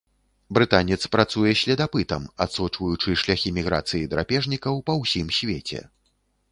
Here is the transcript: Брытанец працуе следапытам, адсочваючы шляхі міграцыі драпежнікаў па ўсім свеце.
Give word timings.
Брытанец 0.57 0.97
працуе 1.15 1.51
следапытам, 1.63 2.25
адсочваючы 2.47 3.09
шляхі 3.25 3.49
міграцыі 3.59 4.05
драпежнікаў 4.17 4.73
па 4.91 4.99
ўсім 5.03 5.27
свеце. 5.41 5.89